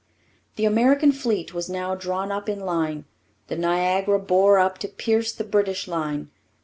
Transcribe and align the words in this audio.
The 0.55 0.65
American 0.65 1.11
fleet 1.11 1.53
was 1.53 1.69
now 1.69 1.93
drawn 1.93 2.31
up 2.31 2.49
in 2.49 2.59
line. 2.61 3.05
The 3.49 3.55
Niagara 3.55 4.17
bore 4.17 4.57
up 4.57 4.79
to 4.79 4.87
pierce 4.87 5.31
the 5.31 5.43
British 5.43 5.87
line. 5.87 6.31